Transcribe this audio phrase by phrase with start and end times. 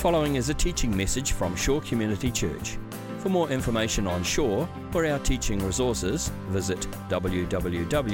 [0.00, 2.78] following is a teaching message from Shore Community Church.
[3.18, 6.80] For more information on Shore or our teaching resources, visit
[7.10, 8.06] www.shore.org.nz.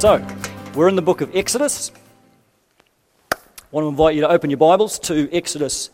[0.00, 0.26] So,
[0.74, 1.92] we're in the book of Exodus.
[3.30, 3.36] I
[3.70, 5.90] want to invite you to open your Bibles to Exodus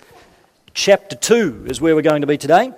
[0.72, 2.72] chapter 2, is where we're going to be today.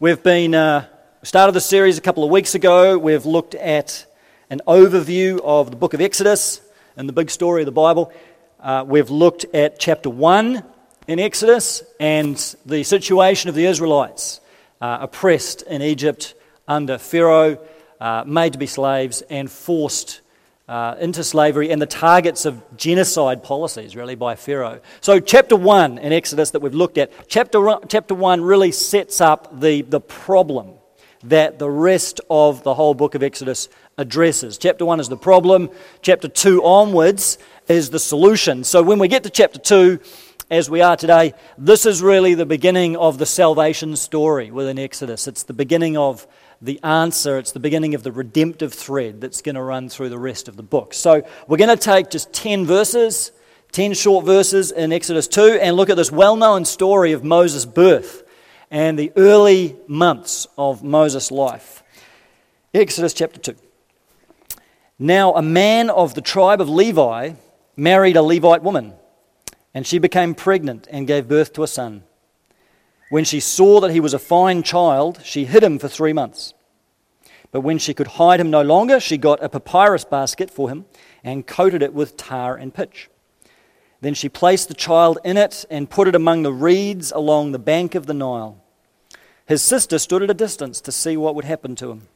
[0.00, 0.88] We've been uh,
[1.22, 2.98] started the series a couple of weeks ago.
[2.98, 4.06] We've looked at
[4.50, 6.60] an overview of the book of Exodus
[6.96, 8.12] and the big story of the Bible.
[8.60, 10.62] Uh, we've looked at chapter 1
[11.08, 14.40] in Exodus and the situation of the Israelites
[14.80, 16.34] uh, oppressed in Egypt
[16.68, 17.58] under Pharaoh
[18.00, 20.20] uh, made to be slaves and forced
[20.68, 24.80] uh, into slavery and the targets of genocide policies, really, by Pharaoh.
[25.00, 29.60] So, chapter 1 in Exodus that we've looked at, chapter, chapter 1 really sets up
[29.60, 30.75] the, the problem
[31.28, 34.58] that the rest of the whole book of Exodus addresses.
[34.58, 35.70] Chapter 1 is the problem,
[36.02, 38.64] chapter 2 onwards is the solution.
[38.64, 39.98] So, when we get to chapter 2,
[40.48, 45.26] as we are today, this is really the beginning of the salvation story within Exodus.
[45.26, 46.24] It's the beginning of
[46.62, 47.38] the answer.
[47.38, 50.56] It's the beginning of the redemptive thread that's going to run through the rest of
[50.56, 50.94] the book.
[50.94, 53.32] So we're going to take just 10 verses,
[53.72, 57.66] 10 short verses in Exodus 2, and look at this well known story of Moses'
[57.66, 58.22] birth
[58.70, 61.82] and the early months of Moses' life.
[62.74, 63.56] Exodus chapter 2.
[64.98, 67.32] Now, a man of the tribe of Levi
[67.76, 68.94] married a Levite woman,
[69.74, 72.04] and she became pregnant and gave birth to a son.
[73.10, 76.54] When she saw that he was a fine child, she hid him for three months.
[77.52, 80.86] But when she could hide him no longer, she got a papyrus basket for him
[81.22, 83.08] and coated it with tar and pitch.
[84.00, 87.58] Then she placed the child in it and put it among the reeds along the
[87.58, 88.62] bank of the Nile.
[89.46, 92.08] His sister stood at a distance to see what would happen to him.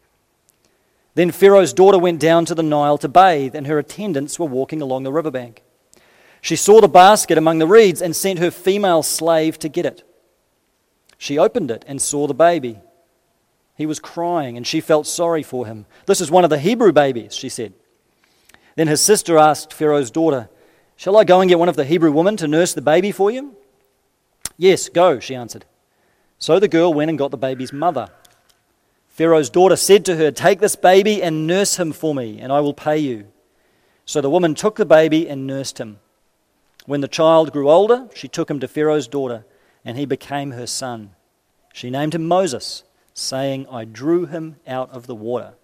[1.15, 4.81] Then Pharaoh's daughter went down to the Nile to bathe, and her attendants were walking
[4.83, 5.63] along the riverbank.
[6.41, 10.03] She saw the basket among the reeds and sent her female slave to get it.
[11.19, 12.81] She opened it and saw the baby.
[13.77, 15.87] He was crying, and she felt sorry for him.
[16.07, 17.75] This is one of the Hebrew babies, she said.
[18.77, 20.49] Then his sister asked Pharaoh's daughter,
[21.01, 23.31] Shall I go and get one of the Hebrew women to nurse the baby for
[23.31, 23.57] you?
[24.59, 25.65] Yes, go, she answered.
[26.39, 28.11] So the girl went and got the baby's mother.
[29.09, 32.61] Pharaoh's daughter said to her, Take this baby and nurse him for me, and I
[32.61, 33.29] will pay you.
[34.05, 36.01] So the woman took the baby and nursed him.
[36.85, 39.47] When the child grew older, she took him to Pharaoh's daughter
[39.87, 41.13] and he became her son.
[41.73, 42.83] She named him Moses,
[43.15, 45.55] saying, I drew him out of the water.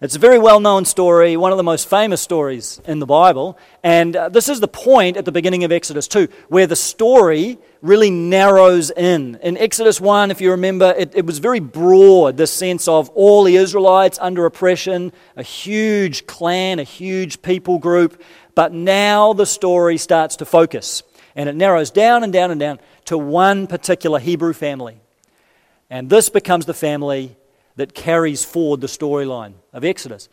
[0.00, 3.58] It's a very well known story, one of the most famous stories in the Bible.
[3.82, 7.58] And uh, this is the point at the beginning of Exodus 2, where the story
[7.82, 9.40] really narrows in.
[9.42, 13.42] In Exodus 1, if you remember, it, it was very broad, the sense of all
[13.42, 18.22] the Israelites under oppression, a huge clan, a huge people group.
[18.54, 21.02] But now the story starts to focus.
[21.34, 25.00] And it narrows down and down and down to one particular Hebrew family.
[25.90, 27.36] And this becomes the family
[27.78, 30.28] that carries forward the storyline of Exodus.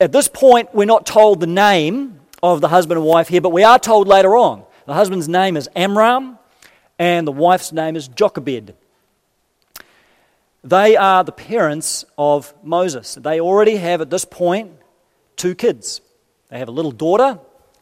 [0.00, 3.50] At this point, we're not told the name of the husband and wife here, but
[3.50, 4.64] we are told later on.
[4.86, 6.38] The husband's name is Amram,
[6.98, 8.74] and the wife's name is Jochebed.
[10.64, 13.16] They are the parents of Moses.
[13.16, 14.72] They already have, at this point,
[15.36, 16.00] two kids.
[16.48, 17.38] They have a little daughter,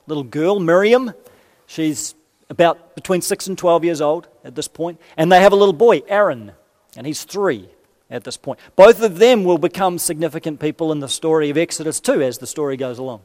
[0.09, 1.15] little girl, Miriam.
[1.69, 2.17] She's
[2.49, 5.72] about between 6 and 12 years old at this point, and they have a little
[5.72, 6.51] boy, Aaron,
[6.97, 7.69] and he's three
[8.10, 8.59] at this point.
[8.76, 12.47] Both of them will become significant people in the story of Exodus too as the
[12.47, 13.22] story goes along.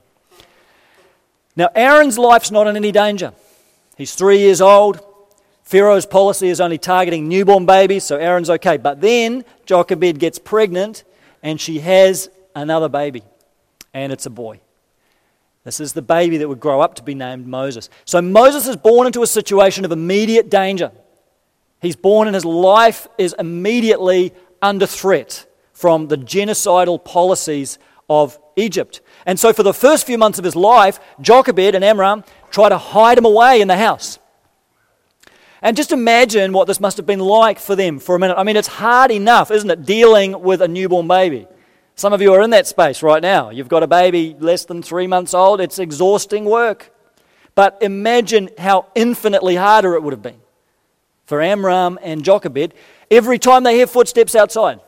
[1.55, 3.33] Now, Aaron's life's not in any danger.
[3.97, 4.99] He's three years old.
[5.63, 8.77] Pharaoh's policy is only targeting newborn babies, so Aaron's okay.
[8.77, 11.03] But then Jochebed gets pregnant
[11.41, 13.23] and she has another baby,
[13.93, 14.59] and it's a boy.
[15.63, 17.89] This is the baby that would grow up to be named Moses.
[18.05, 20.91] So Moses is born into a situation of immediate danger.
[21.81, 24.33] He's born and his life is immediately
[24.65, 27.77] under threat from the genocidal policies
[28.09, 29.01] of Egypt.
[29.25, 32.77] And so, for the first few months of his life, Jochebed and Amram try to
[32.77, 34.19] hide him away in the house.
[35.61, 38.37] And just imagine what this must have been like for them for a minute.
[38.37, 41.47] I mean, it's hard enough, isn't it, dealing with a newborn baby?
[41.95, 43.49] Some of you are in that space right now.
[43.49, 45.61] You've got a baby less than three months old.
[45.61, 46.91] It's exhausting work.
[47.55, 50.41] But imagine how infinitely harder it would have been
[51.25, 52.73] for Amram and Jochebed
[53.09, 54.79] every time they hear footsteps outside.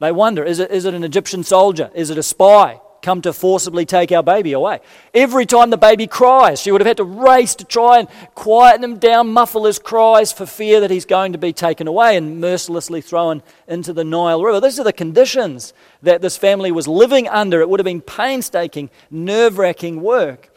[0.00, 1.90] They wonder is it, is it an Egyptian soldier?
[1.94, 4.80] Is it a spy come to forcibly take our baby away.
[5.12, 8.82] Every time the baby cries, she would have had to race to try and quieten
[8.82, 12.40] him down, muffle his cries for fear that he's going to be taken away and
[12.40, 14.60] mercilessly thrown into the Nile River.
[14.60, 17.60] These are the conditions that this family was living under.
[17.60, 20.50] It would have been painstaking, nerve wracking work.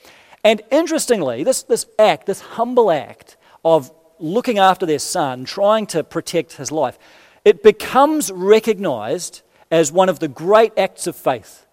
[0.44, 3.36] And interestingly, this, this act, this humble act
[3.66, 6.98] of looking after their son, trying to protect his life,
[7.46, 9.42] it becomes recognized
[9.72, 11.66] as one of the great acts of faith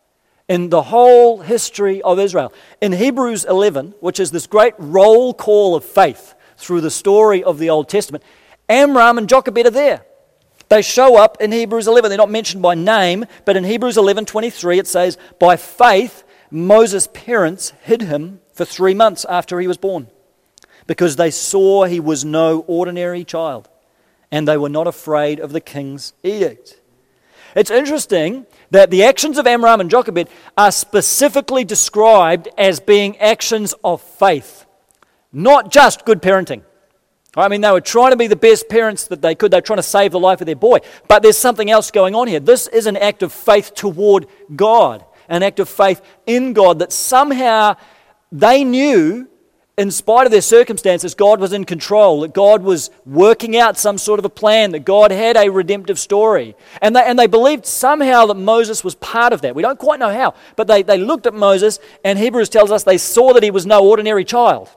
[0.48, 2.52] in the whole history of Israel.
[2.80, 7.58] In Hebrews 11, which is this great roll call of faith through the story of
[7.58, 8.22] the Old Testament,
[8.68, 10.04] Amram and Jochebed are there.
[10.68, 12.08] They show up in Hebrews 11.
[12.08, 17.72] They're not mentioned by name, but in Hebrews 11:23 it says, "By faith Moses' parents
[17.82, 20.08] hid him for 3 months after he was born,
[20.86, 23.68] because they saw he was no ordinary child,
[24.30, 26.80] and they were not afraid of the king's edict."
[27.54, 30.28] It's interesting that the actions of Amram and Jochebed
[30.58, 34.66] are specifically described as being actions of faith,
[35.32, 36.62] not just good parenting.
[37.36, 39.50] I mean, they were trying to be the best parents that they could.
[39.50, 40.78] They were trying to save the life of their boy.
[41.08, 42.40] But there's something else going on here.
[42.40, 46.92] This is an act of faith toward God, an act of faith in God that
[46.92, 47.74] somehow
[48.30, 49.28] they knew
[49.76, 53.98] in spite of their circumstances, God was in control, that God was working out some
[53.98, 56.54] sort of a plan, that God had a redemptive story.
[56.80, 59.56] And they, and they believed somehow that Moses was part of that.
[59.56, 62.84] We don't quite know how, but they, they looked at Moses, and Hebrews tells us
[62.84, 64.70] they saw that he was no ordinary child.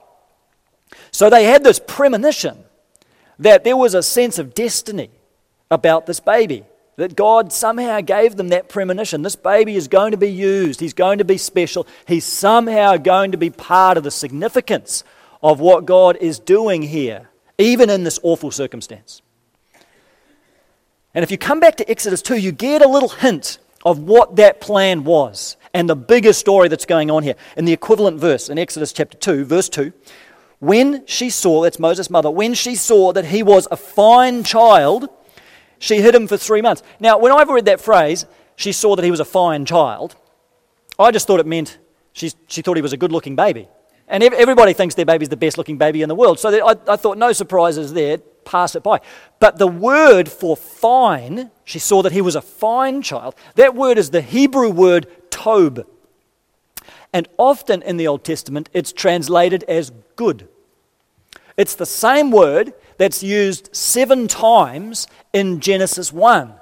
[1.12, 2.64] So they had this premonition
[3.38, 5.10] that there was a sense of destiny
[5.70, 6.64] about this baby
[6.98, 9.22] that God somehow gave them that premonition.
[9.22, 13.30] This baby is going to be used, he's going to be special, he's somehow going
[13.30, 15.04] to be part of the significance
[15.40, 19.22] of what God is doing here, even in this awful circumstance.
[21.14, 24.34] And if you come back to Exodus 2, you get a little hint of what
[24.34, 27.36] that plan was and the bigger story that's going on here.
[27.56, 29.92] In the equivalent verse in Exodus chapter 2, verse 2,
[30.58, 35.08] when she saw, that's Moses' mother, when she saw that he was a fine child,
[35.78, 36.82] she hid him for three months.
[37.00, 38.26] Now, when I read that phrase,
[38.56, 40.16] she saw that he was a fine child,
[40.98, 41.78] I just thought it meant
[42.12, 43.68] she, she thought he was a good looking baby.
[44.08, 46.40] And everybody thinks their baby's the best looking baby in the world.
[46.40, 49.00] So I, I thought, no surprises there, pass it by.
[49.38, 53.34] But the word for fine, she saw that he was a fine child.
[53.56, 55.86] That word is the Hebrew word tob.
[57.12, 60.48] And often in the Old Testament, it's translated as good.
[61.58, 66.52] It's the same word that's used seven times in Genesis 1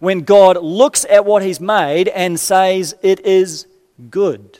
[0.00, 3.66] when God looks at what He's made and says, It is
[4.10, 4.58] good.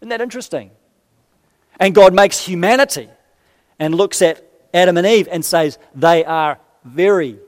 [0.00, 0.70] Isn't that interesting?
[1.78, 3.08] And God makes humanity
[3.78, 7.38] and looks at Adam and Eve and says, They are very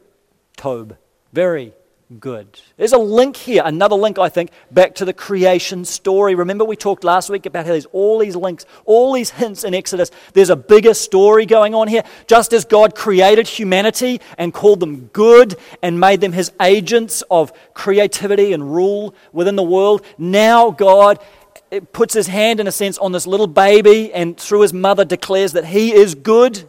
[0.57, 0.97] tob,
[1.33, 1.75] very
[2.19, 2.61] good.
[2.77, 6.35] There's a link here, another link, I think, back to the creation story.
[6.35, 9.75] Remember, we talked last week about how there's all these links, all these hints in
[9.75, 10.11] Exodus.
[10.33, 12.03] There's a bigger story going on here.
[12.27, 17.53] Just as God created humanity and called them good and made them his agents of
[17.75, 21.19] creativity and rule within the world, now God
[21.93, 25.53] puts his hand, in a sense, on this little baby and through his mother declares
[25.53, 26.69] that he is good.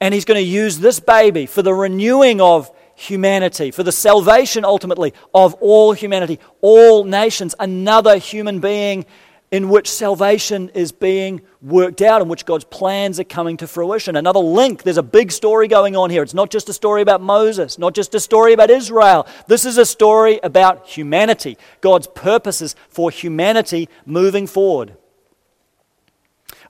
[0.00, 4.64] And he's going to use this baby for the renewing of humanity, for the salvation
[4.64, 9.06] ultimately of all humanity, all nations, another human being
[9.50, 14.16] in which salvation is being worked out, in which God's plans are coming to fruition.
[14.16, 16.24] Another link, there's a big story going on here.
[16.24, 19.28] It's not just a story about Moses, not just a story about Israel.
[19.46, 24.96] This is a story about humanity, God's purposes for humanity moving forward.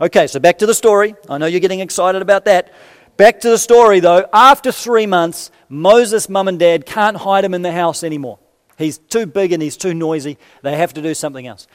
[0.01, 1.15] Okay, so back to the story.
[1.29, 2.73] I know you're getting excited about that.
[3.17, 4.27] Back to the story though.
[4.33, 8.39] After three months, Moses' mum and dad can't hide him in the house anymore.
[8.77, 10.37] He's too big and he's too noisy.
[10.63, 11.67] They have to do something else.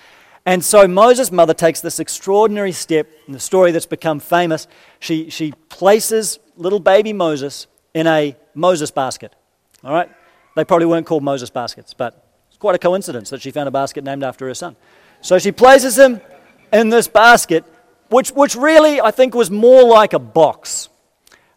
[0.45, 4.67] And so Moses' mother takes this extraordinary step in the story that's become famous.
[4.99, 9.35] She, she places little baby Moses in a Moses basket.
[9.83, 10.09] All right?
[10.55, 13.71] They probably weren't called Moses baskets, but it's quite a coincidence that she found a
[13.71, 14.75] basket named after her son.
[15.21, 16.19] So she places him
[16.73, 17.63] in this basket,
[18.09, 20.89] which, which really I think was more like a box.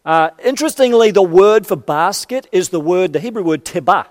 [0.05, 4.07] Uh, interestingly, the word for basket is the word, the Hebrew word tebah.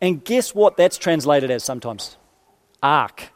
[0.00, 2.16] And guess what that's translated as sometimes?
[2.82, 3.30] Ark.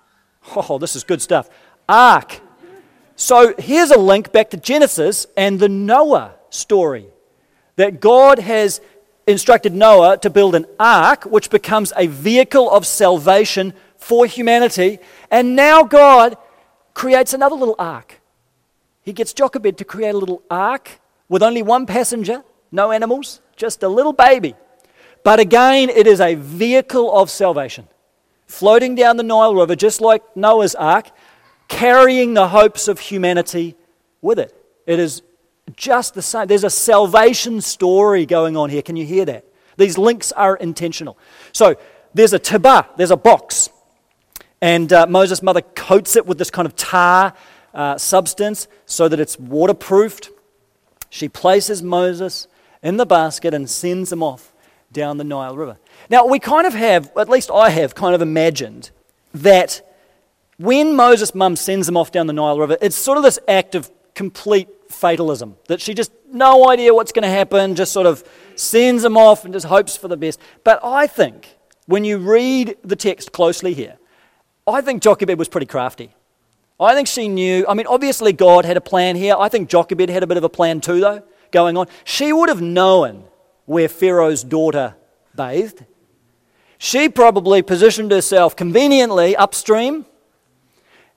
[0.57, 1.49] Oh, this is good stuff.
[1.89, 2.41] Ark.
[3.17, 7.07] So here's a link back to Genesis and the Noah story.
[7.77, 8.81] That God has
[9.27, 14.99] instructed Noah to build an ark, which becomes a vehicle of salvation for humanity.
[15.31, 16.37] And now God
[16.95, 18.21] creates another little ark.
[19.03, 22.43] He gets Jochebed to create a little ark with only one passenger,
[22.73, 24.55] no animals, just a little baby.
[25.25, 27.89] But again, it is a vehicle of salvation.
[28.49, 31.11] floating down the Nile River, just like Noah's ark,
[31.69, 33.77] carrying the hopes of humanity
[34.21, 34.55] with it.
[34.87, 35.23] It is
[35.77, 36.47] just the same.
[36.47, 38.83] There's a salvation story going on here.
[38.83, 39.45] Can you hear that?
[39.77, 41.19] These links are intentional.
[41.53, 41.77] So
[42.15, 43.69] there's a tibah, there's a box.
[44.61, 47.35] And uh, Moses' mother coats it with this kind of tar
[47.75, 50.31] uh, substance so that it's waterproofed.
[51.11, 52.49] She places Moses
[52.83, 54.53] in the basket and sends him off
[54.93, 55.79] down the Nile River.
[56.11, 58.91] Now, we kind of have, at least I have, kind of imagined
[59.35, 59.83] that
[60.59, 63.75] when Moses' mum sends him off down the Nile River, it's sort of this act
[63.75, 68.25] of complete fatalism that she just no idea what's going to happen, just sort of
[68.57, 70.41] sends him off and just hopes for the best.
[70.65, 73.97] But I think when you read the text closely here,
[74.67, 76.15] I think Jochebed was pretty crafty.
[76.81, 77.67] I think she knew.
[77.69, 79.35] I mean, obviously, God had a plan here.
[79.39, 81.89] I think Jochebed had a bit of a plan too, though, going on.
[82.05, 83.25] She would have known
[83.67, 84.95] where Pharaoh's daughter
[85.35, 85.85] bathed.
[86.79, 90.07] She probably positioned herself conveniently upstream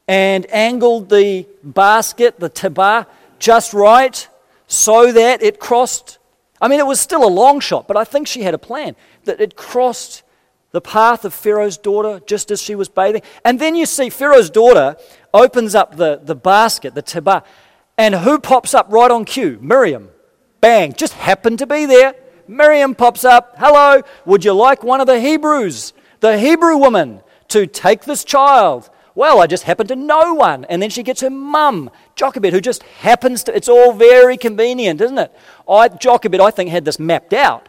[0.07, 3.05] and angled the basket, the tibah,
[3.37, 4.27] just right
[4.67, 6.17] so that it crossed.
[6.59, 8.95] I mean, it was still a long shot, but I think she had a plan
[9.25, 10.23] that it crossed
[10.71, 13.21] the path of Pharaoh's daughter just as she was bathing.
[13.43, 14.95] And then you see Pharaoh's daughter
[15.33, 17.43] opens up the, the basket, the tibah,
[17.97, 19.59] and who pops up right on cue?
[19.61, 20.09] Miriam.
[20.61, 22.15] Bang, just happened to be there.
[22.47, 23.55] Miriam pops up.
[23.57, 28.89] Hello, would you like one of the Hebrews, the Hebrew woman, to take this child?
[29.13, 30.65] Well, I just happen to know one.
[30.65, 35.01] And then she gets her mum, Jochebed, who just happens to, it's all very convenient,
[35.01, 35.35] isn't it?
[35.67, 37.67] I, Jochebed, I think, had this mapped out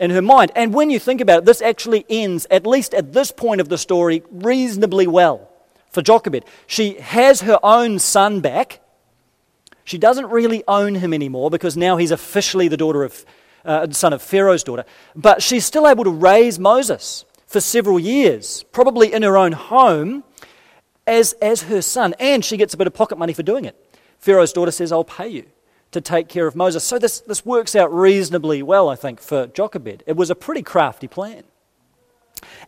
[0.00, 0.50] in her mind.
[0.56, 3.68] And when you think about it, this actually ends, at least at this point of
[3.68, 5.48] the story, reasonably well
[5.90, 6.44] for Jochebed.
[6.66, 8.80] She has her own son back.
[9.84, 13.24] She doesn't really own him anymore because now he's officially the daughter of,
[13.64, 14.84] uh, son of Pharaoh's daughter.
[15.14, 20.24] But she's still able to raise Moses for several years, probably in her own home
[21.06, 22.14] as, as her son.
[22.18, 23.76] And she gets a bit of pocket money for doing it.
[24.18, 25.46] Pharaoh's daughter says, I'll pay you
[25.92, 26.84] to take care of Moses.
[26.84, 30.04] So this, this works out reasonably well, I think, for Jochebed.
[30.06, 31.44] It was a pretty crafty plan.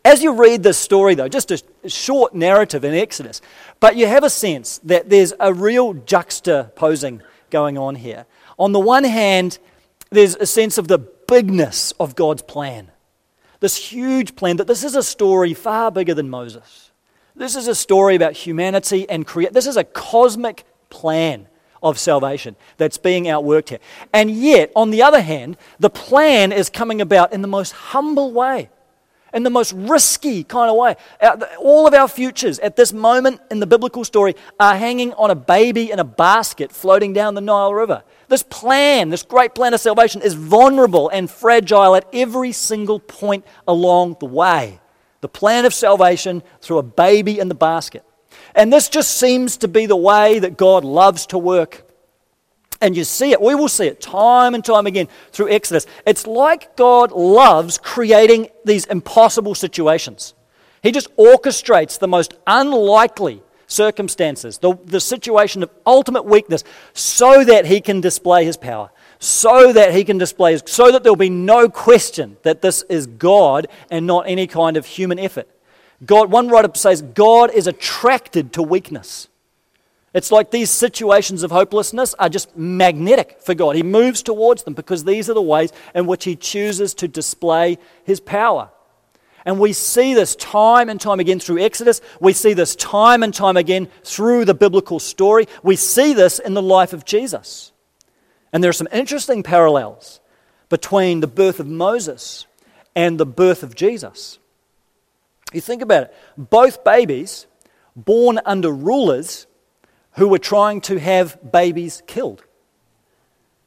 [0.05, 3.41] As you read this story, though, just a short narrative in Exodus,
[3.79, 8.25] but you have a sense that there's a real juxtaposing going on here.
[8.59, 9.59] On the one hand,
[10.09, 12.91] there's a sense of the bigness of God's plan.
[13.61, 16.91] This huge plan, that this is a story far bigger than Moses.
[17.35, 19.53] This is a story about humanity and create.
[19.53, 21.47] This is a cosmic plan
[21.83, 23.79] of salvation that's being outworked here.
[24.13, 28.31] And yet, on the other hand, the plan is coming about in the most humble
[28.31, 28.69] way,
[29.33, 30.95] in the most risky kind of way.
[31.21, 35.29] Uh, all of our futures at this moment in the biblical story are hanging on
[35.29, 38.03] a baby in a basket floating down the Nile River.
[38.29, 43.45] This plan, this great plan of salvation, is vulnerable and fragile at every single point
[43.67, 44.79] along the way.
[45.21, 48.03] The plan of salvation through a baby in the basket.
[48.55, 51.89] And this just seems to be the way that God loves to work.
[52.81, 55.85] And you see it, we will see it time and time again through Exodus.
[56.05, 60.33] It's like God loves creating these impossible situations.
[60.81, 67.65] He just orchestrates the most unlikely circumstances, the, the situation of ultimate weakness, so that
[67.65, 71.29] He can display His power, so that He can display His, so that there'll be
[71.29, 75.49] no question that this is God and not any kind of human effort.
[76.05, 79.27] God, one writer says, God is attracted to weakness.
[80.13, 83.75] It's like these situations of hopelessness are just magnetic for God.
[83.75, 87.79] He moves towards them because these are the ways in which He chooses to display
[88.03, 88.69] His power.
[89.45, 91.99] And we see this time and time again through Exodus.
[92.19, 95.47] We see this time and time again through the biblical story.
[95.63, 97.71] We see this in the life of Jesus.
[98.53, 100.21] And there are some interesting parallels
[100.69, 102.45] between the birth of Moses
[102.95, 104.37] and the birth of Jesus.
[105.53, 106.15] You think about it.
[106.37, 107.47] Both babies
[107.95, 109.47] born under rulers
[110.13, 112.43] who were trying to have babies killed.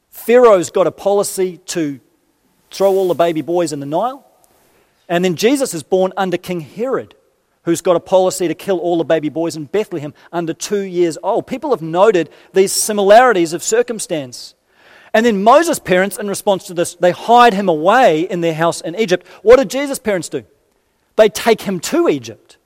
[0.09, 1.99] Pharaoh's got a policy to
[2.71, 4.25] throw all the baby boys in the Nile.
[5.09, 7.15] And then Jesus is born under King Herod,
[7.63, 11.17] who's got a policy to kill all the baby boys in Bethlehem under two years
[11.23, 11.47] old.
[11.47, 14.53] People have noted these similarities of circumstance.
[15.13, 18.81] And then Moses' parents, in response to this, they hide him away in their house
[18.81, 19.25] in Egypt.
[19.43, 20.43] What did Jesus' parents do?
[21.17, 22.57] They take him to Egypt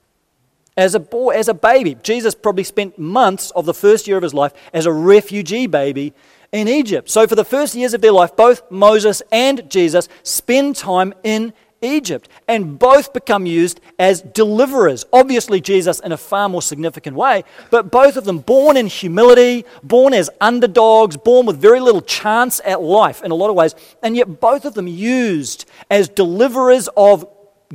[0.77, 1.95] as a boy, as a baby.
[2.03, 6.13] Jesus probably spent months of the first year of his life as a refugee baby
[6.51, 7.09] in Egypt.
[7.09, 11.53] So, for the first years of their life, both Moses and Jesus spend time in
[11.81, 15.03] Egypt, and both become used as deliverers.
[15.11, 19.65] Obviously, Jesus in a far more significant way, but both of them born in humility,
[19.81, 23.73] born as underdogs, born with very little chance at life in a lot of ways,
[24.03, 27.25] and yet both of them used as deliverers of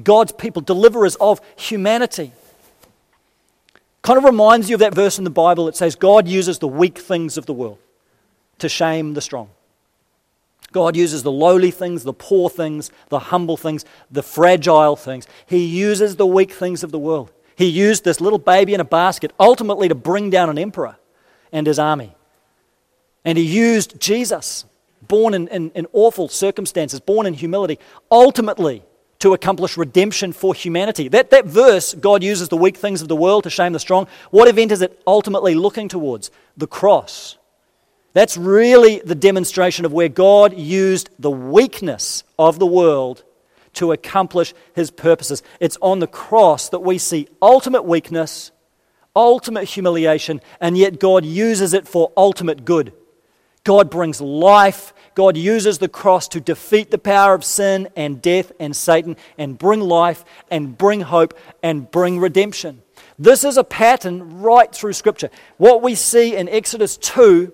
[0.02, 2.32] God's people, deliverers of humanity.
[4.02, 6.68] Kind of reminds you of that verse in the Bible that says God uses the
[6.68, 7.78] weak things of the world
[8.58, 9.50] to shame the strong.
[10.72, 15.26] God uses the lowly things, the poor things, the humble things, the fragile things.
[15.46, 17.32] He uses the weak things of the world.
[17.56, 20.96] He used this little baby in a basket ultimately to bring down an emperor
[21.52, 22.14] and his army.
[23.24, 24.66] And he used Jesus,
[25.02, 27.78] born in, in, in awful circumstances, born in humility,
[28.10, 28.82] ultimately
[29.26, 31.09] to accomplish redemption for humanity.
[31.09, 34.06] That, that verse, God uses the weak things of the world to shame the strong.
[34.30, 36.30] What event is it ultimately looking towards?
[36.56, 37.37] The cross.
[38.12, 43.25] That's really the demonstration of where God used the weakness of the world
[43.75, 45.42] to accomplish his purposes.
[45.59, 48.52] It's on the cross that we see ultimate weakness,
[49.16, 52.92] ultimate humiliation, and yet God uses it for ultimate good.
[53.64, 54.95] God brings life.
[55.16, 59.56] God uses the cross to defeat the power of sin and death and Satan and
[59.56, 61.32] bring life and bring hope
[61.62, 62.82] and bring redemption.
[63.18, 65.30] This is a pattern right through Scripture.
[65.56, 67.50] What we see in Exodus 2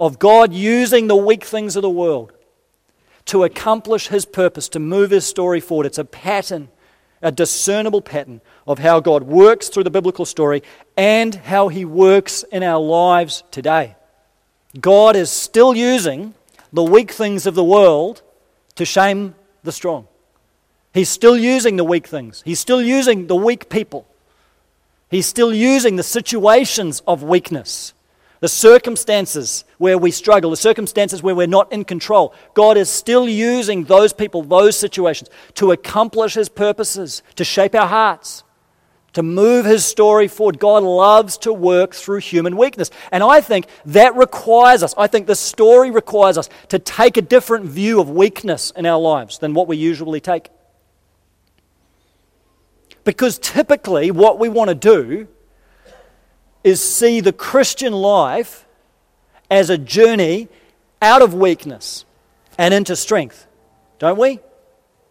[0.00, 2.32] of God using the weak things of the world
[3.26, 5.86] to accomplish his purpose, to move his story forward.
[5.86, 6.70] It's a pattern,
[7.22, 10.64] a discernible pattern of how God works through the biblical story
[10.96, 13.94] and how he works in our lives today.
[14.80, 16.34] God is still using
[16.74, 18.20] the weak things of the world
[18.74, 20.06] to shame the strong.
[20.92, 22.42] He's still using the weak things.
[22.44, 24.06] He's still using the weak people.
[25.10, 27.94] He's still using the situations of weakness
[28.44, 33.26] the circumstances where we struggle, the circumstances where we're not in control, God is still
[33.26, 38.43] using those people, those situations, to accomplish His purposes, to shape our hearts,
[39.14, 40.58] to move His story forward.
[40.58, 42.90] God loves to work through human weakness.
[43.10, 47.22] And I think that requires us, I think the story requires us to take a
[47.22, 50.50] different view of weakness in our lives than what we usually take.
[53.04, 55.28] Because typically, what we want to do
[56.62, 58.66] is see the Christian life
[59.50, 60.48] as a journey
[61.02, 62.04] out of weakness
[62.56, 63.46] and into strength,
[63.98, 64.40] don't we?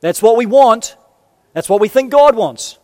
[0.02, 0.98] That's what we want.
[1.54, 2.80] That's what we think God wants.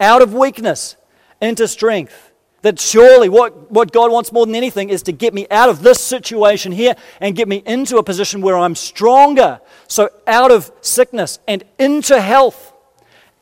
[0.00, 0.96] Out of weakness
[1.40, 2.32] into strength.
[2.62, 5.82] That surely what, what God wants more than anything is to get me out of
[5.82, 9.60] this situation here and get me into a position where I'm stronger.
[9.86, 12.72] So, out of sickness and into health,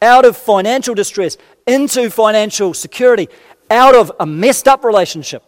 [0.02, 3.28] out of financial distress, into financial security,
[3.70, 5.42] out of a messed up relationship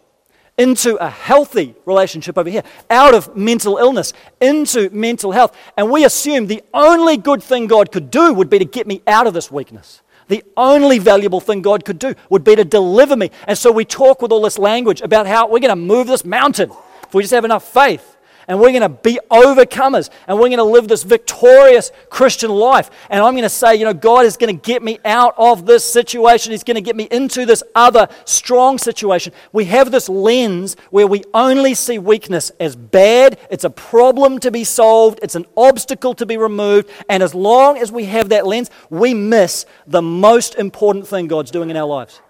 [0.57, 5.55] into a healthy relationship over here, out of mental illness into mental health.
[5.77, 9.01] And we assume the only good thing God could do would be to get me
[9.05, 10.01] out of this weakness.
[10.27, 13.31] The only valuable thing God could do would be to deliver me.
[13.47, 16.25] And so we talk with all this language about how we're going to move this
[16.25, 16.71] mountain
[17.03, 18.16] if we just have enough faith
[18.47, 22.89] and we're going to be overcomers and we're going to live this victorious Christian life.
[23.09, 25.65] And I'm going to say, you know, God is going to get me out of
[25.65, 26.51] this situation.
[26.51, 29.33] He's going to get me into this other strong situation.
[29.51, 34.51] We have this lens where we only see weakness as bad, it's a problem to
[34.51, 36.89] be solved, it's an obstacle to be removed.
[37.09, 41.51] And as long as we have that lens, we miss the most important thing God's
[41.51, 42.21] doing in our lives.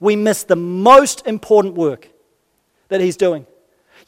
[0.00, 2.08] We miss the most important work
[2.88, 3.46] that He's doing.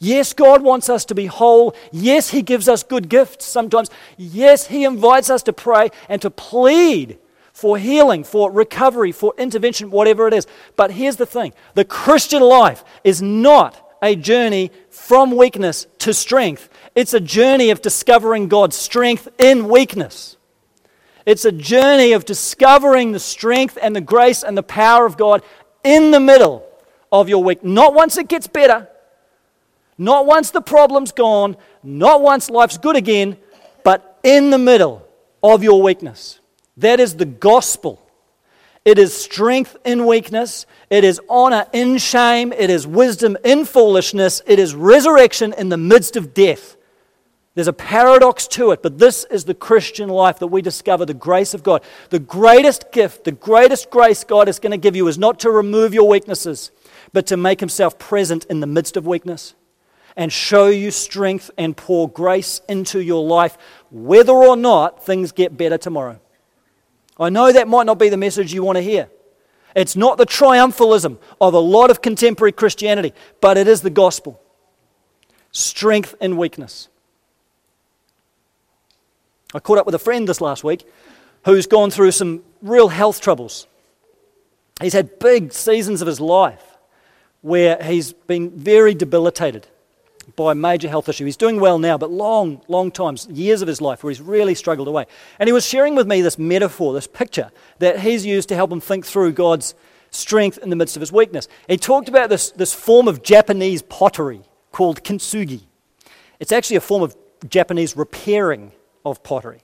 [0.03, 1.73] Yes, God wants us to be whole.
[1.93, 3.89] Yes, He gives us good gifts sometimes.
[4.17, 7.17] Yes, He invites us to pray and to plead
[7.53, 10.45] for healing, for recovery, for intervention, whatever it is.
[10.75, 16.67] But here's the thing the Christian life is not a journey from weakness to strength,
[16.95, 20.35] it's a journey of discovering God's strength in weakness.
[21.25, 25.41] It's a journey of discovering the strength and the grace and the power of God
[25.81, 26.67] in the middle
[27.09, 27.63] of your week.
[27.63, 28.89] Not once it gets better,
[29.97, 33.37] not once the problem's gone, not once life's good again,
[33.83, 35.05] but in the middle
[35.41, 36.39] of your weakness.
[36.77, 37.99] That is the gospel.
[38.85, 40.65] It is strength in weakness.
[40.89, 42.51] It is honor in shame.
[42.51, 44.41] It is wisdom in foolishness.
[44.45, 46.75] It is resurrection in the midst of death.
[47.55, 51.13] There's a paradox to it, but this is the Christian life that we discover the
[51.13, 51.83] grace of God.
[52.09, 55.51] The greatest gift, the greatest grace God is going to give you is not to
[55.51, 56.71] remove your weaknesses,
[57.13, 59.53] but to make Himself present in the midst of weakness
[60.15, 63.57] and show you strength and pour grace into your life,
[63.91, 66.19] whether or not things get better tomorrow.
[67.19, 69.09] I know that might not be the message you want to hear.
[69.75, 74.39] It's not the triumphalism of a lot of contemporary Christianity, but it is the gospel.
[75.51, 76.89] Strength and weakness.
[79.53, 80.87] I caught up with a friend this last week
[81.45, 83.67] who's gone through some real health troubles.
[84.81, 86.63] He's had big seasons of his life
[87.41, 89.67] where he's been very debilitated
[90.35, 91.25] by major health issue.
[91.25, 94.55] He's doing well now, but long, long times, years of his life where he's really
[94.55, 95.05] struggled away.
[95.39, 98.71] And he was sharing with me this metaphor, this picture that he's used to help
[98.71, 99.75] him think through God's
[100.11, 101.47] strength in the midst of his weakness.
[101.67, 105.61] He talked about this, this form of Japanese pottery called kintsugi.
[106.39, 107.15] It's actually a form of
[107.49, 108.71] Japanese repairing
[109.05, 109.61] of pottery.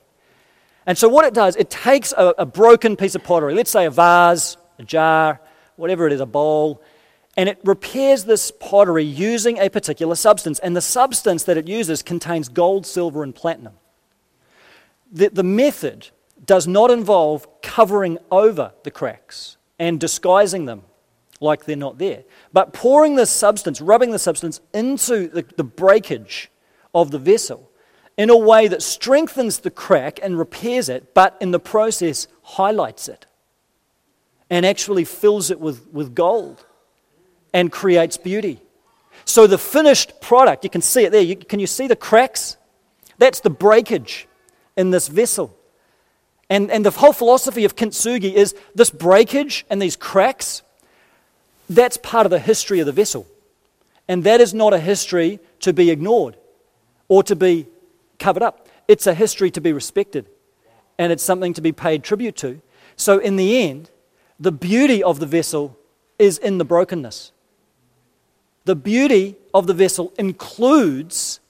[0.86, 3.86] And so, what it does, it takes a, a broken piece of pottery, let's say
[3.86, 5.40] a vase, a jar,
[5.76, 6.82] whatever it is, a bowl,
[7.40, 10.58] and it repairs this pottery using a particular substance.
[10.58, 13.72] And the substance that it uses contains gold, silver, and platinum.
[15.10, 16.10] The, the method
[16.44, 20.82] does not involve covering over the cracks and disguising them
[21.40, 26.50] like they're not there, but pouring this substance, rubbing the substance into the, the breakage
[26.94, 27.70] of the vessel
[28.18, 33.08] in a way that strengthens the crack and repairs it, but in the process highlights
[33.08, 33.24] it
[34.50, 36.66] and actually fills it with, with gold
[37.52, 38.60] and creates beauty.
[39.24, 41.22] So the finished product, you can see it there.
[41.22, 42.56] You, can you see the cracks?
[43.18, 44.26] That's the breakage
[44.76, 45.56] in this vessel.
[46.48, 50.62] And, and the whole philosophy of kintsugi is this breakage and these cracks,
[51.68, 53.26] that's part of the history of the vessel.
[54.08, 56.36] And that is not a history to be ignored
[57.06, 57.68] or to be
[58.18, 58.68] covered up.
[58.88, 60.28] It's a history to be respected.
[60.98, 62.60] And it's something to be paid tribute to.
[62.96, 63.88] So, in the end,
[64.40, 65.78] the beauty of the vessel
[66.18, 67.32] is in the brokenness.
[68.70, 71.40] The beauty of the vessel includes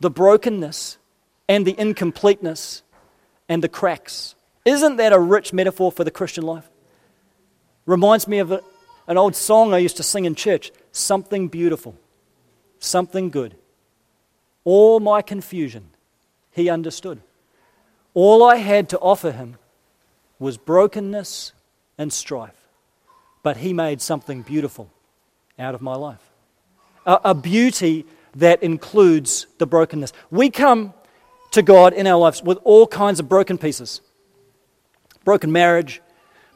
[0.00, 0.98] the brokenness
[1.48, 2.82] and the incompleteness
[3.48, 4.34] and the cracks.
[4.64, 6.68] Isn't that a rich metaphor for the Christian life?
[7.86, 8.60] Reminds me of a,
[9.06, 11.94] an old song I used to sing in church something beautiful,
[12.80, 13.54] something good.
[14.64, 15.90] All my confusion,
[16.50, 17.20] he understood.
[18.14, 19.58] All I had to offer him
[20.40, 21.52] was brokenness
[21.96, 22.66] and strife,
[23.44, 24.90] but he made something beautiful
[25.56, 26.32] out of my life
[27.06, 30.12] a, a beauty that includes the brokenness.
[30.30, 30.94] We come
[31.52, 34.00] to God in our lives with all kinds of broken pieces
[35.24, 36.02] broken marriage,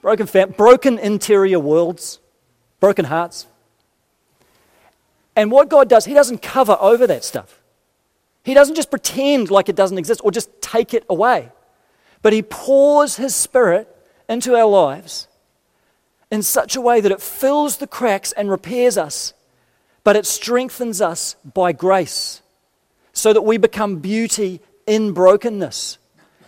[0.03, 2.21] broken, fam- broken interior worlds,
[2.81, 3.47] broken hearts.
[5.35, 7.63] And what God does, He doesn't cover over that stuff.
[8.45, 11.51] He doesn't just pretend like it doesn't exist or just take it away.
[12.21, 13.89] But He pours His Spirit
[14.29, 15.29] into our lives
[16.31, 19.33] in such a way that it fills the cracks and repairs us
[20.09, 22.41] but it strengthens us by grace
[23.13, 25.99] so that we become beauty in brokenness.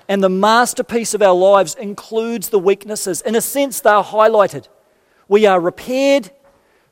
[0.09, 3.21] And the masterpiece of our lives includes the weaknesses.
[3.21, 4.67] In a sense, they are highlighted.
[5.29, 6.31] We are repaired,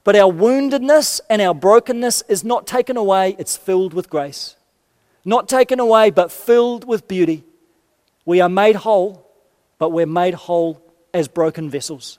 [0.05, 4.55] but our woundedness and our brokenness is not taken away, it's filled with grace.
[5.25, 7.45] Not taken away, but filled with beauty.
[8.27, 9.27] We are made whole,
[9.79, 10.83] but we're made whole
[11.15, 12.19] as broken vessels.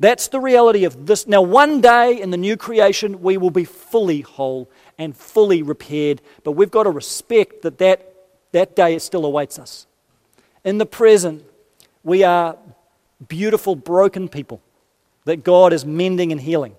[0.00, 1.26] That's the reality of this.
[1.26, 6.22] Now, one day in the new creation, we will be fully whole and fully repaired,
[6.42, 8.14] but we've got to respect that that,
[8.52, 9.86] that day still awaits us.
[10.64, 11.44] In the present,
[12.02, 12.56] we are
[13.28, 14.62] beautiful, broken people
[15.26, 16.76] that God is mending and healing,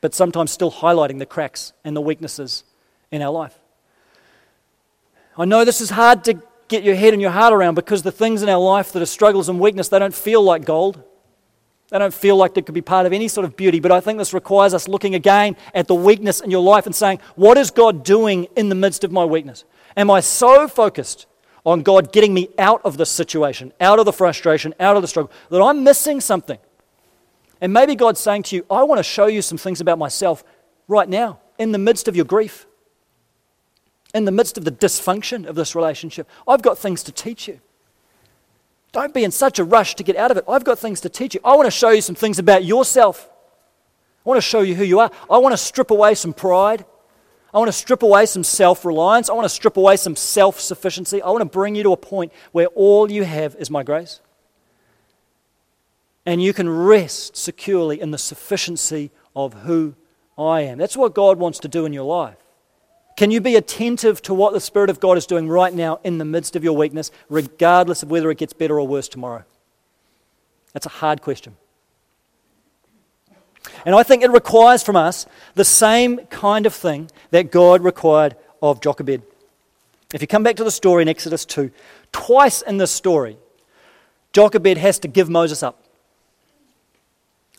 [0.00, 2.62] but sometimes still highlighting the cracks and the weaknesses
[3.10, 3.58] in our life.
[5.36, 8.12] I know this is hard to get your head and your heart around because the
[8.12, 11.02] things in our life that are struggles and weakness, they don't feel like gold.
[11.92, 14.00] They don't feel like they could be part of any sort of beauty, but I
[14.00, 17.58] think this requires us looking again at the weakness in your life and saying, What
[17.58, 19.64] is God doing in the midst of my weakness?
[19.94, 21.26] Am I so focused
[21.66, 25.08] on God getting me out of this situation, out of the frustration, out of the
[25.08, 26.58] struggle, that I'm missing something?
[27.60, 30.42] And maybe God's saying to you, I want to show you some things about myself
[30.88, 32.66] right now, in the midst of your grief,
[34.14, 36.26] in the midst of the dysfunction of this relationship.
[36.48, 37.60] I've got things to teach you.
[38.92, 40.44] Don't be in such a rush to get out of it.
[40.46, 41.40] I've got things to teach you.
[41.42, 43.28] I want to show you some things about yourself.
[44.24, 45.10] I want to show you who you are.
[45.30, 46.84] I want to strip away some pride.
[47.54, 49.30] I want to strip away some self reliance.
[49.30, 51.22] I want to strip away some self sufficiency.
[51.22, 54.20] I want to bring you to a point where all you have is my grace.
[56.24, 59.94] And you can rest securely in the sufficiency of who
[60.38, 60.78] I am.
[60.78, 62.41] That's what God wants to do in your life.
[63.16, 66.18] Can you be attentive to what the Spirit of God is doing right now in
[66.18, 69.44] the midst of your weakness, regardless of whether it gets better or worse tomorrow?
[70.72, 71.56] That's a hard question.
[73.84, 78.36] And I think it requires from us the same kind of thing that God required
[78.62, 79.22] of Jochebed.
[80.14, 81.70] If you come back to the story in Exodus 2,
[82.12, 83.36] twice in this story,
[84.32, 85.82] Jochebed has to give Moses up.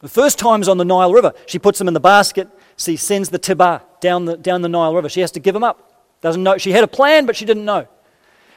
[0.02, 1.34] The first time is on the Nile River.
[1.46, 4.94] She puts him in the basket she sends the Tibar down the, down the Nile
[4.94, 5.10] River.
[5.10, 6.08] She has to give him up.
[6.22, 6.58] Doesn't know.
[6.58, 7.88] She had a plan, but she didn't know.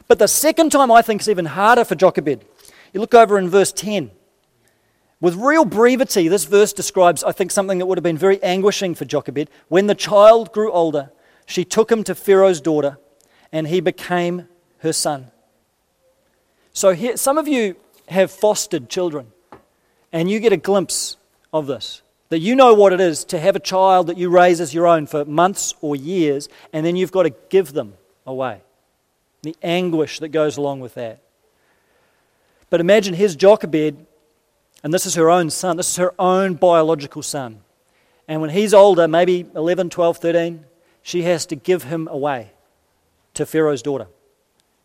[0.08, 2.44] But the second time I think is even harder for Jochebed.
[2.92, 4.10] You look over in verse 10.
[5.20, 8.94] With real brevity, this verse describes, I think, something that would have been very anguishing
[8.94, 9.48] for Jochebed.
[9.68, 11.10] When the child grew older,
[11.46, 12.98] she took him to Pharaoh's daughter,
[13.50, 14.48] and he became
[14.78, 15.30] her son.
[16.72, 17.76] So, here, some of you
[18.08, 19.32] have fostered children,
[20.12, 21.16] and you get a glimpse
[21.52, 22.02] of this.
[22.28, 24.86] That you know what it is to have a child that you raise as your
[24.86, 27.94] own for months or years, and then you've got to give them
[28.26, 28.62] away.
[29.42, 31.20] The anguish that goes along with that.
[32.68, 34.04] But imagine here's Jochebed,
[34.82, 35.76] and this is her own son.
[35.76, 37.60] This is her own biological son.
[38.26, 40.64] And when he's older, maybe 11, 12, 13,
[41.02, 42.50] she has to give him away
[43.34, 44.08] to Pharaoh's daughter.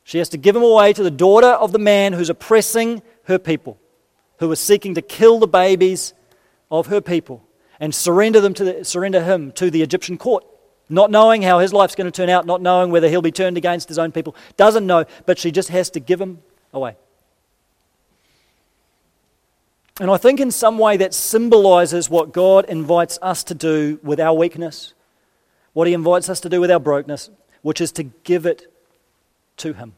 [0.03, 3.39] She has to give him away to the daughter of the man who's oppressing her
[3.39, 3.79] people,
[4.37, 6.13] who is seeking to kill the babies
[6.71, 7.45] of her people
[7.79, 10.45] and surrender, them to the, surrender him to the Egyptian court.
[10.89, 13.57] Not knowing how his life's going to turn out, not knowing whether he'll be turned
[13.57, 14.35] against his own people.
[14.57, 16.39] Doesn't know, but she just has to give him
[16.73, 16.95] away.
[19.99, 24.19] And I think in some way that symbolizes what God invites us to do with
[24.19, 24.93] our weakness,
[25.73, 27.29] what He invites us to do with our brokenness,
[27.61, 28.65] which is to give it
[29.57, 29.93] to Him.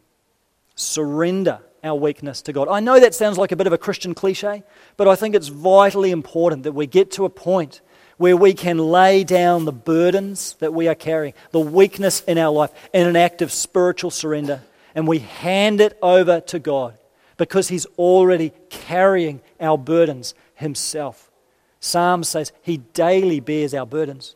[0.75, 2.67] Surrender our weakness to God.
[2.69, 4.63] I know that sounds like a bit of a Christian cliche,
[4.95, 7.81] but I think it's vitally important that we get to a point
[8.17, 12.51] where we can lay down the burdens that we are carrying, the weakness in our
[12.51, 14.61] life, in an act of spiritual surrender,
[14.95, 16.97] and we hand it over to God
[17.37, 21.31] because He's already carrying our burdens Himself.
[21.79, 24.35] Psalm says He daily bears our burdens,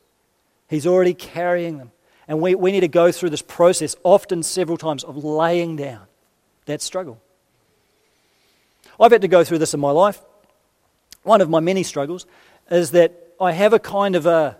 [0.68, 1.92] He's already carrying them.
[2.30, 6.02] And we, we need to go through this process, often several times, of laying down
[6.66, 7.22] that struggle.
[9.00, 10.22] I've had to go through this in my life.
[11.24, 12.26] One of my many struggles
[12.72, 14.58] is that I have a kind of a,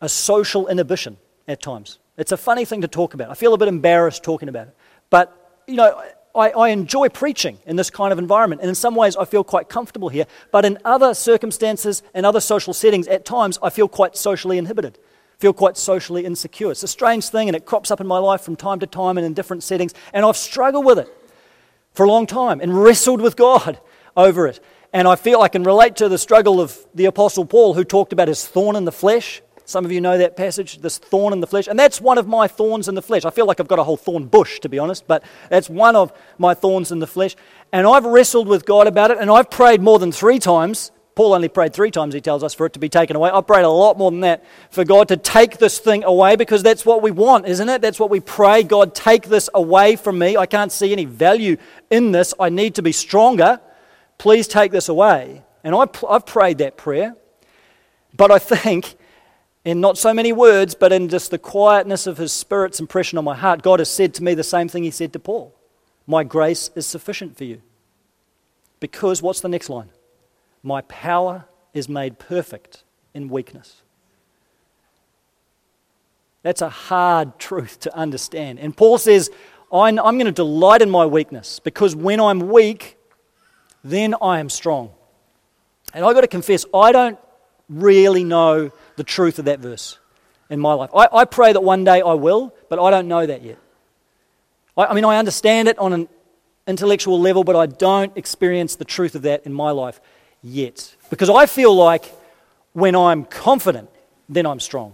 [0.00, 1.16] a social inhibition
[1.48, 1.98] at times.
[2.16, 3.30] It's a funny thing to talk about.
[3.30, 4.76] I feel a bit embarrassed talking about it.
[5.10, 6.02] But, you know,
[6.34, 9.44] I, I, enjoy preaching in this kind of environment, and in some ways I feel
[9.44, 10.26] quite comfortable here.
[10.50, 14.98] But in other circumstances and other social settings, at times I feel quite socially inhibited,
[15.38, 16.70] feel quite socially insecure.
[16.72, 19.16] It's a strange thing, and it crops up in my life from time to time
[19.16, 21.08] and in different settings, and I've struggled with it
[21.94, 23.80] for a long time and wrestled with God
[24.16, 24.60] over it.
[24.92, 28.12] And I feel I can relate to the struggle of the Apostle Paul, who talked
[28.12, 29.42] about his thorn in the flesh.
[29.64, 31.66] Some of you know that passage, this thorn in the flesh.
[31.66, 33.24] And that's one of my thorns in the flesh.
[33.24, 35.96] I feel like I've got a whole thorn bush, to be honest, but that's one
[35.96, 37.34] of my thorns in the flesh.
[37.72, 41.34] And I've wrestled with God about it, and I've prayed more than three times Paul
[41.34, 43.30] only prayed three times, he tells us, for it to be taken away.
[43.32, 46.62] I prayed a lot more than that for God to take this thing away because
[46.62, 47.80] that's what we want, isn't it?
[47.80, 48.64] That's what we pray.
[48.64, 50.36] God, take this away from me.
[50.36, 51.56] I can't see any value
[51.88, 52.34] in this.
[52.40, 53.60] I need to be stronger.
[54.18, 55.44] Please take this away.
[55.62, 57.14] And I, I've prayed that prayer.
[58.16, 58.96] But I think,
[59.64, 63.24] in not so many words, but in just the quietness of His Spirit's impression on
[63.24, 65.54] my heart, God has said to me the same thing He said to Paul
[66.08, 67.62] My grace is sufficient for you.
[68.80, 69.90] Because, what's the next line?
[70.64, 73.82] My power is made perfect in weakness.
[76.42, 78.58] That's a hard truth to understand.
[78.58, 79.30] And Paul says,
[79.70, 82.96] I'm going to delight in my weakness because when I'm weak,
[83.82, 84.90] then I am strong.
[85.92, 87.18] And I've got to confess, I don't
[87.68, 89.98] really know the truth of that verse
[90.48, 90.90] in my life.
[90.94, 93.58] I, I pray that one day I will, but I don't know that yet.
[94.76, 96.08] I, I mean, I understand it on an
[96.66, 100.00] intellectual level, but I don't experience the truth of that in my life
[100.44, 100.94] yet.
[101.10, 102.04] Because I feel like
[102.72, 103.88] when I'm confident,
[104.28, 104.92] then I'm strong.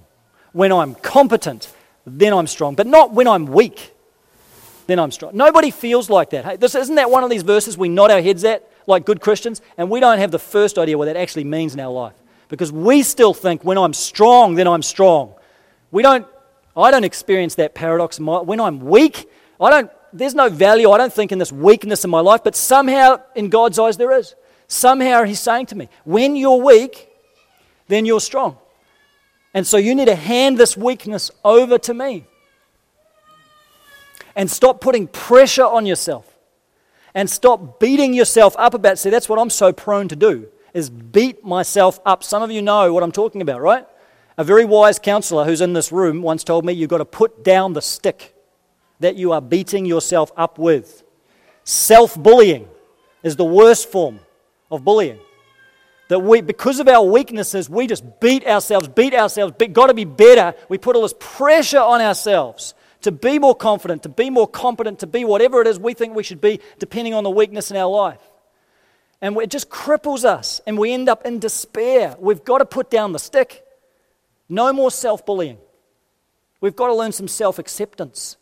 [0.52, 1.72] When I'm competent,
[2.06, 2.74] then I'm strong.
[2.74, 3.94] But not when I'm weak,
[4.86, 5.36] then I'm strong.
[5.36, 6.44] Nobody feels like that.
[6.44, 9.20] Hey, this, isn't that one of these verses we nod our heads at like good
[9.20, 9.60] Christians?
[9.76, 12.14] And we don't have the first idea what that actually means in our life.
[12.48, 15.34] Because we still think when I'm strong, then I'm strong.
[15.92, 16.26] We don't,
[16.76, 18.18] I don't experience that paradox.
[18.18, 19.28] When I'm weak,
[19.60, 22.56] I don't, there's no value, I don't think, in this weakness in my life, but
[22.56, 24.34] somehow in God's eyes there is.
[24.70, 27.08] Somehow he's saying to me, when you're weak,
[27.88, 28.56] then you're strong.
[29.52, 32.24] And so you need to hand this weakness over to me.
[34.36, 36.38] And stop putting pressure on yourself.
[37.14, 39.00] And stop beating yourself up about.
[39.00, 42.22] See, that's what I'm so prone to do, is beat myself up.
[42.22, 43.84] Some of you know what I'm talking about, right?
[44.38, 47.42] A very wise counselor who's in this room once told me you've got to put
[47.42, 48.36] down the stick
[49.00, 51.02] that you are beating yourself up with.
[51.64, 52.68] Self bullying
[53.24, 54.20] is the worst form
[54.70, 55.18] of bullying.
[56.08, 59.94] That we, because of our weaknesses, we just beat ourselves, beat ourselves, be, got to
[59.94, 60.54] be better.
[60.68, 64.98] We put all this pressure on ourselves to be more confident, to be more competent,
[65.00, 67.76] to be whatever it is we think we should be, depending on the weakness in
[67.76, 68.20] our life.
[69.20, 72.16] And it just cripples us, and we end up in despair.
[72.18, 73.64] We've got to put down the stick.
[74.48, 75.58] No more self bullying.
[76.60, 78.36] We've got to learn some self acceptance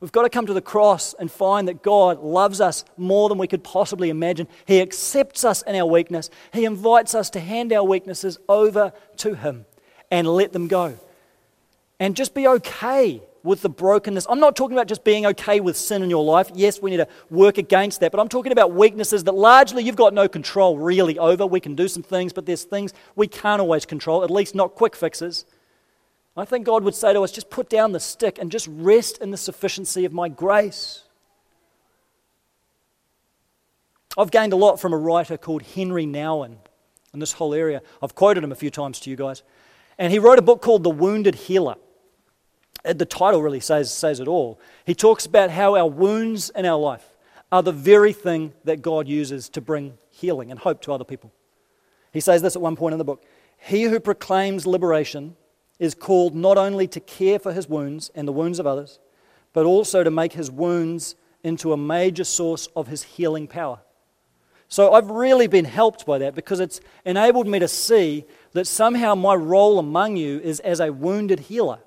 [0.00, 3.36] We've got to come to the cross and find that God loves us more than
[3.36, 4.46] we could possibly imagine.
[4.64, 6.30] He accepts us in our weakness.
[6.52, 9.66] He invites us to hand our weaknesses over to Him
[10.10, 10.98] and let them go.
[11.98, 14.26] And just be okay with the brokenness.
[14.28, 16.50] I'm not talking about just being okay with sin in your life.
[16.54, 19.96] Yes, we need to work against that, but I'm talking about weaknesses that largely you've
[19.96, 21.44] got no control really over.
[21.44, 24.76] We can do some things, but there's things we can't always control, at least not
[24.76, 25.44] quick fixes.
[26.38, 29.18] I think God would say to us, just put down the stick and just rest
[29.18, 31.02] in the sufficiency of my grace.
[34.16, 36.56] I've gained a lot from a writer called Henri Nouwen
[37.12, 37.82] in this whole area.
[38.02, 39.42] I've quoted him a few times to you guys.
[39.98, 41.74] And he wrote a book called The Wounded Healer.
[42.84, 44.60] The title really says, says it all.
[44.84, 47.04] He talks about how our wounds in our life
[47.50, 51.32] are the very thing that God uses to bring healing and hope to other people.
[52.12, 53.24] He says this at one point in the book
[53.58, 55.36] He who proclaims liberation
[55.78, 58.98] is called not only to care for his wounds and the wounds of others,
[59.52, 63.80] but also to make his wounds into a major source of his healing power.
[64.68, 69.14] So I've really been helped by that because it's enabled me to see that somehow
[69.14, 71.78] my role among you is as a wounded healer.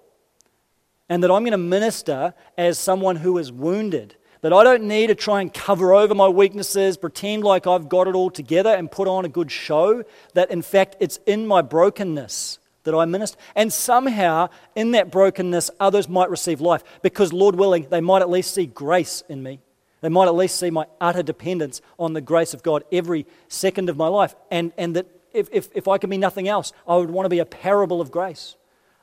[1.07, 4.15] And that I'm going to minister as someone who is wounded.
[4.39, 8.07] That I don't need to try and cover over my weaknesses, pretend like I've got
[8.07, 10.03] it all together, and put on a good show.
[10.33, 13.37] That in fact, it's in my brokenness that I minister.
[13.55, 18.29] And somehow, in that brokenness, others might receive life because, Lord willing, they might at
[18.29, 19.59] least see grace in me.
[20.01, 23.89] They might at least see my utter dependence on the grace of God every second
[23.89, 24.35] of my life.
[24.49, 27.29] And, and that if, if, if I could be nothing else, I would want to
[27.29, 28.55] be a parable of grace,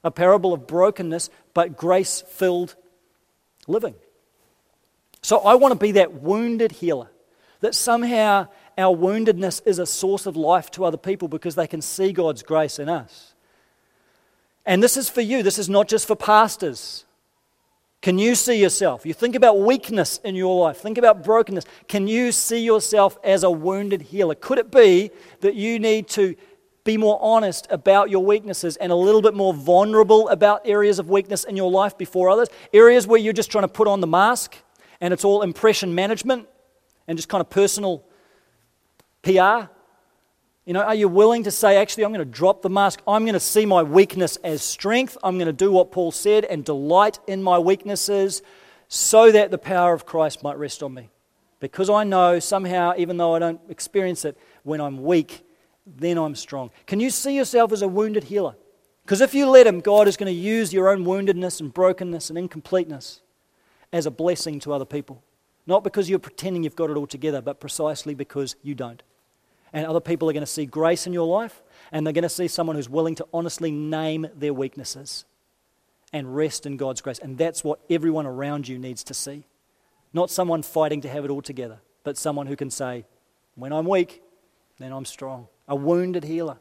[0.03, 2.75] a parable of brokenness, but grace filled
[3.69, 3.95] living.
[5.23, 7.11] So I want to be that wounded healer,
[7.61, 11.83] that somehow our woundedness is a source of life to other people because they can
[11.83, 13.35] see God's grace in us.
[14.69, 17.07] And this is for you, this is not just for pastors.
[18.03, 19.07] Can you see yourself?
[19.07, 21.65] You think about weakness in your life, think about brokenness.
[21.89, 24.35] Can you see yourself as a wounded healer?
[24.35, 26.37] Could it be that you need to
[26.85, 31.09] be more honest about your weaknesses and a little bit more vulnerable about areas of
[31.09, 32.49] weakness in your life before others?
[32.75, 34.55] Areas where you're just trying to put on the mask
[35.01, 36.47] and it's all impression management
[37.09, 38.05] and just kind of personal
[39.23, 39.71] PR?
[40.69, 43.01] You know, are you willing to say, actually, I'm going to drop the mask?
[43.09, 45.17] I'm going to see my weakness as strength.
[45.25, 48.43] I'm going to do what Paul said and delight in my weaknesses
[48.87, 51.09] so that the power of Christ might rest on me.
[51.59, 55.43] Because I know somehow, even though I don't experience it, when I'm weak,
[55.87, 56.71] then I'm strong.
[56.87, 58.55] Can you see yourself as a wounded healer?
[59.07, 62.29] Because if you let Him, God is going to use your own woundedness and brokenness
[62.29, 63.23] and incompleteness
[63.91, 65.23] as a blessing to other people.
[65.67, 69.03] Not because you're pretending you've got it all together, but precisely because you don't.
[69.73, 72.29] And other people are going to see grace in your life, and they're going to
[72.29, 75.25] see someone who's willing to honestly name their weaknesses
[76.13, 77.19] and rest in God's grace.
[77.19, 79.45] And that's what everyone around you needs to see.
[80.13, 83.05] Not someone fighting to have it all together, but someone who can say,
[83.57, 84.23] When I'm weak,
[84.79, 85.49] then I'm strong.
[85.67, 86.57] A wounded healer.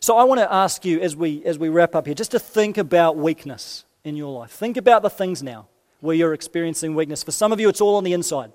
[0.00, 2.38] So I want to ask you as we, as we wrap up here just to
[2.38, 4.50] think about weakness in your life.
[4.52, 5.68] Think about the things now
[6.00, 7.22] where you're experiencing weakness.
[7.22, 8.52] For some of you, it's all on the inside.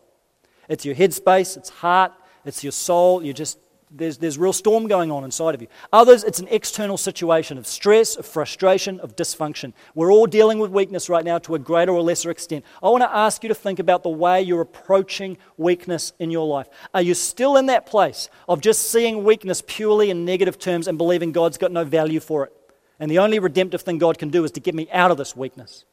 [0.70, 2.14] It's your headspace, it's heart,
[2.46, 3.24] it's your soul.
[3.24, 3.58] You just
[3.96, 5.68] there's, there's real storm going on inside of you.
[5.92, 9.74] Others, it's an external situation of stress, of frustration, of dysfunction.
[9.94, 12.66] We're all dealing with weakness right now to a greater or lesser extent.
[12.82, 16.48] I want to ask you to think about the way you're approaching weakness in your
[16.48, 16.68] life.
[16.94, 20.98] Are you still in that place of just seeing weakness purely in negative terms and
[20.98, 22.54] believing God's got no value for it?
[23.00, 25.36] And the only redemptive thing God can do is to get me out of this
[25.36, 25.86] weakness.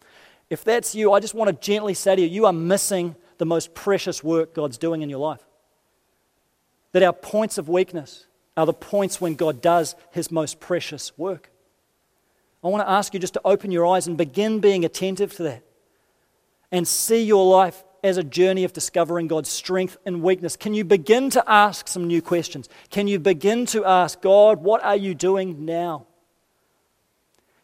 [0.48, 3.46] If that's you, I just want to gently say to you, you are missing the
[3.46, 5.40] most precious work God's doing in your life.
[6.92, 8.26] That our points of weakness
[8.56, 11.50] are the points when God does his most precious work.
[12.62, 15.44] I want to ask you just to open your eyes and begin being attentive to
[15.44, 15.62] that
[16.70, 20.56] and see your life as a journey of discovering God's strength and weakness.
[20.56, 22.68] Can you begin to ask some new questions?
[22.90, 26.06] Can you begin to ask, God, what are you doing now?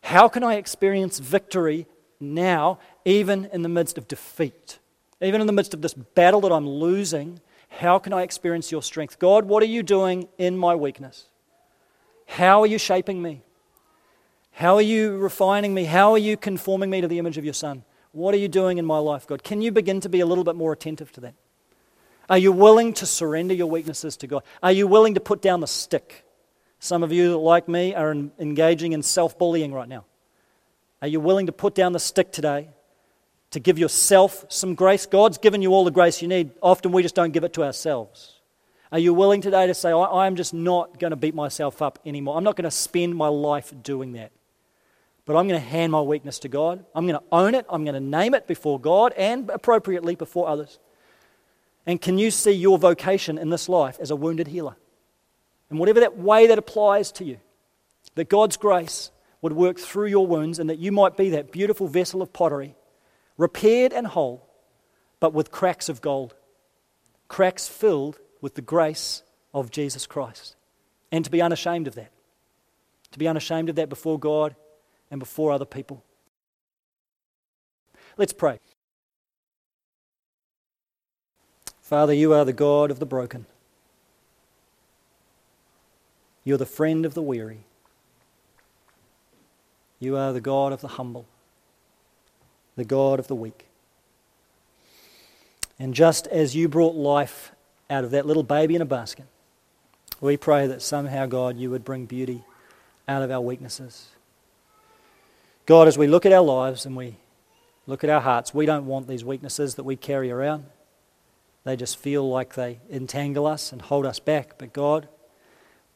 [0.03, 1.87] How can I experience victory
[2.21, 4.79] now, even in the midst of defeat?
[5.21, 7.41] Even in the midst of this battle that I'm losing,
[7.77, 9.19] how can I experience your strength?
[9.19, 11.27] God, what are you doing in my weakness?
[12.27, 13.43] How are you shaping me?
[14.53, 15.85] How are you refining me?
[15.85, 17.85] How are you conforming me to the image of your Son?
[18.13, 19.43] What are you doing in my life, God?
[19.43, 21.35] Can you begin to be a little bit more attentive to that?
[22.31, 24.43] Are you willing to surrender your weaknesses to God?
[24.63, 26.25] Are you willing to put down the stick?
[26.79, 30.07] Some of you, like me, are engaging in self bullying right now.
[31.03, 32.71] Are you willing to put down the stick today
[33.51, 35.07] to give yourself some grace.
[35.07, 36.51] God's given you all the grace you need.
[36.63, 38.35] Often we just don't give it to ourselves.
[38.93, 41.99] Are you willing today to say, I, am just not going to beat myself up
[42.07, 42.37] anymore?
[42.37, 44.33] I'm not going to spend my life doing that.
[45.25, 46.85] but I'm going to hand my weakness to God.
[46.95, 47.67] I'm going to own it.
[47.69, 50.79] I'm going to name it before God and appropriately before others.
[51.85, 54.77] And can you see your vocation in this life as a wounded healer?
[55.69, 57.39] And whatever that way that applies to you,
[58.15, 59.11] that God's grace
[59.43, 62.77] would work through your wounds and that you might be that beautiful vessel of pottery,
[63.37, 64.47] repaired and whole,
[65.21, 66.35] but with cracks of gold,
[67.29, 69.23] cracks filled with the grace
[69.53, 70.57] of Jesus Christ.
[71.11, 72.13] And to be unashamed of that.
[73.13, 74.55] To be unashamed of that before God
[75.11, 76.03] and before other people.
[78.17, 78.59] Let's pray.
[81.81, 83.47] Father, you are the God of the broken.
[86.43, 87.65] You're the friend of the weary.
[89.99, 91.27] You are the God of the humble,
[92.77, 93.67] the God of the weak.
[95.79, 97.53] And just as you brought life
[97.91, 99.27] out of that little baby in a basket,
[100.21, 102.43] we pray that somehow, God, you would bring beauty
[103.07, 104.09] out of our weaknesses.
[105.67, 107.17] God, as we look at our lives and we
[107.87, 110.65] look at our hearts, we don't want these weaknesses that we carry around.
[111.65, 114.57] They just feel like they entangle us and hold us back.
[114.57, 115.09] But God,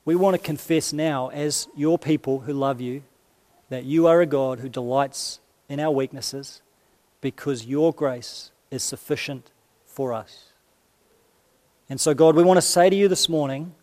[0.05, 3.03] we want to confess now, as your people who love you,
[3.69, 6.61] that you are a God who delights in our weaknesses
[7.21, 9.51] because your grace is sufficient
[9.85, 10.47] for us.
[11.89, 13.75] And so, God, we want to say to you this morning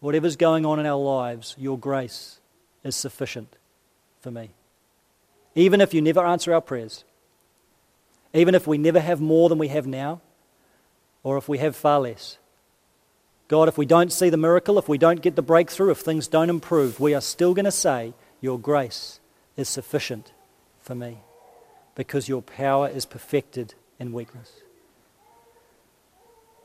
[0.00, 2.40] whatever's going on in our lives, your grace
[2.82, 3.56] is sufficient
[4.20, 4.50] for me.
[5.54, 7.04] Even if you never answer our prayers,
[8.34, 10.20] even if we never have more than we have now,
[11.22, 12.38] or if we have far less.
[13.46, 16.26] God, if we don't see the miracle, if we don't get the breakthrough, if things
[16.26, 19.20] don't improve, we are still going to say, Your grace
[19.56, 20.32] is sufficient
[20.80, 21.18] for me
[21.94, 24.52] because your power is perfected in weakness.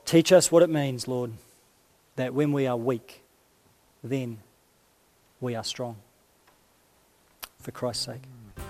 [0.06, 1.34] Teach us what it means, Lord,
[2.16, 3.24] that when we are weak,
[4.04, 4.40] then
[5.42, 5.98] we are strong.
[7.60, 8.22] For Christ's sake.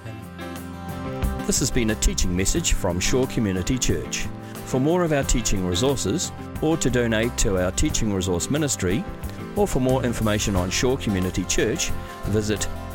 [0.06, 1.46] Amen.
[1.46, 4.28] This has been a teaching message from Shore Community Church.
[4.66, 6.32] For more of our teaching resources,
[6.62, 9.04] or to donate to our teaching resource ministry,
[9.56, 11.92] or for more information on Shore Community Church,
[12.26, 12.68] visit